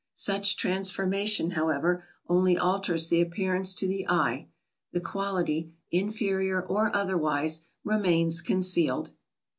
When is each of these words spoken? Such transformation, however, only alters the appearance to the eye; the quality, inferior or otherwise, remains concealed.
Such 0.15 0.57
transformation, 0.57 1.51
however, 1.51 2.05
only 2.27 2.57
alters 2.57 3.09
the 3.09 3.21
appearance 3.21 3.75
to 3.75 3.87
the 3.87 4.07
eye; 4.09 4.47
the 4.91 4.99
quality, 4.99 5.73
inferior 5.91 6.59
or 6.59 6.89
otherwise, 6.95 7.67
remains 7.83 8.41
concealed. 8.41 9.11